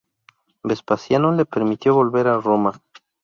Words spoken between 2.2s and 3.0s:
a Roma.